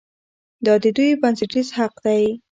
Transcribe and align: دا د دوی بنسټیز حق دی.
دا 0.65 0.73
د 0.83 0.85
دوی 0.97 1.09
بنسټیز 1.21 1.67
حق 1.77 1.93
دی. 2.05 2.23